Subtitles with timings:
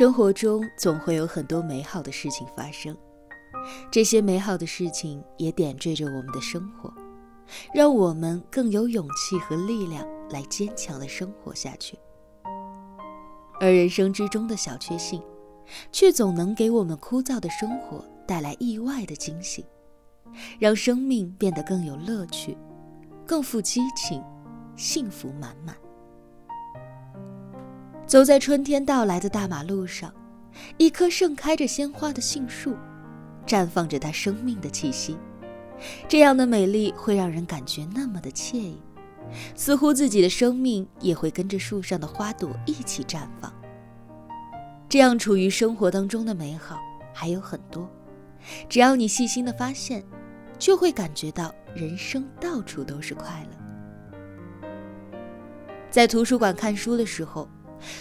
[0.00, 2.96] 生活中总会有很多美好的事情发生，
[3.90, 6.90] 这些美好的事情也点缀着我们的生活，
[7.74, 11.98] 让我们更有勇气和力量来坚强的生活下去。
[13.60, 15.22] 而人生之中的小确幸，
[15.92, 19.66] 却总能给我们枯燥的生活带来意外的惊喜，
[20.58, 22.56] 让生命变得更有乐趣，
[23.26, 24.24] 更富激情，
[24.76, 25.76] 幸福满满。
[28.10, 30.12] 走在春天到来的大马路上，
[30.78, 32.74] 一棵盛开着鲜花的杏树，
[33.46, 35.16] 绽放着它生命的气息。
[36.08, 38.82] 这样的美丽会让人感觉那么的惬意，
[39.54, 43.54] 似乎自己的生命也会跟着树上的花朵一起绽放。
[44.88, 46.80] 这样处于生活当中的美好
[47.14, 47.88] 还有很多，
[48.68, 50.04] 只要你细心的发现，
[50.58, 54.68] 就会感觉到人生到处都是快乐。
[55.92, 57.48] 在图书馆看书的时候。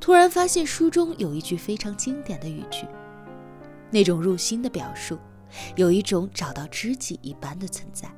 [0.00, 2.86] 突然发现书中有一句非常经典的语句，
[3.90, 5.18] 那种入心的表述，
[5.76, 8.08] 有一种找到知己一般的存在。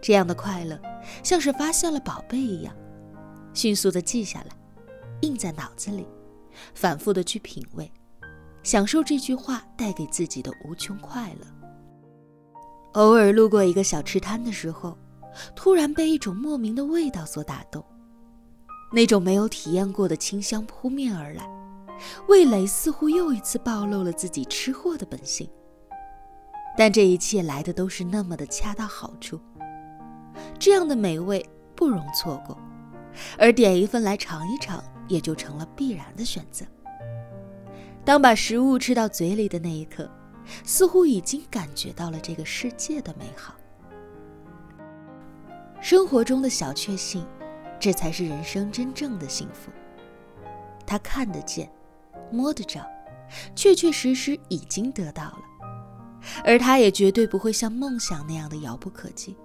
[0.00, 0.80] 这样的快乐，
[1.22, 2.74] 像是发现了宝贝一样，
[3.52, 4.56] 迅速的记下来，
[5.20, 6.06] 印在脑子里，
[6.74, 7.90] 反复的去品味，
[8.62, 11.46] 享受这句话带给自己的无穷快乐。
[12.94, 14.96] 偶尔路过一个小吃摊的时候，
[15.54, 17.84] 突然被一种莫名的味道所打动。
[18.92, 21.48] 那种没有体验过的清香扑面而来，
[22.28, 25.48] 味蕾似乎又一次暴露了自己吃货的本性。
[26.76, 29.40] 但这一切来的都是那么的恰到好处，
[30.58, 31.44] 这样的美味
[31.76, 32.58] 不容错过，
[33.38, 36.64] 而点一份来尝一尝也就成了必然的选择。
[38.04, 40.10] 当把食物吃到嘴里的那一刻，
[40.64, 43.54] 似乎已经感觉到了这个世界的美好。
[45.80, 47.24] 生活中的小确幸。
[47.80, 49.70] 这才是人生真正的幸福。
[50.86, 51.72] 他看得见，
[52.30, 52.86] 摸得着，
[53.56, 55.42] 确确实实已经得到了，
[56.44, 59.36] 而他也绝对不会像梦想那样的遥不可及，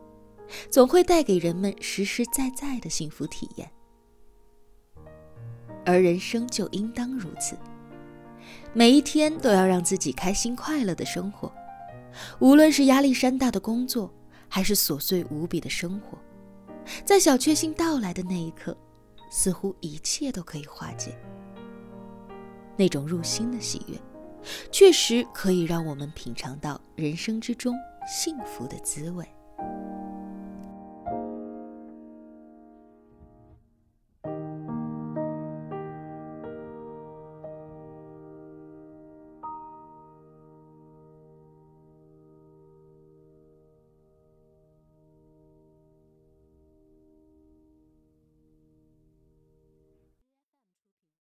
[0.69, 3.71] 总会带给人们实实在在的幸福体验。
[5.85, 7.55] 而人生就应当如此，
[8.73, 11.51] 每一天都要让自己开心快乐的生活，
[12.39, 14.11] 无论是压力山大的工作，
[14.49, 16.17] 还是琐碎无比的生活。
[17.03, 18.75] 在小确幸到来的那一刻，
[19.29, 21.17] 似乎一切都可以化解。
[22.77, 23.99] 那种入心的喜悦，
[24.71, 27.73] 确实可以让我们品尝到人生之中
[28.07, 29.25] 幸福的滋味。